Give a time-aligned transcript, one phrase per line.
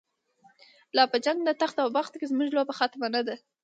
[0.95, 3.35] لا په جنگ د تخت او بخت کی، زمونږ لوبه ختمه نده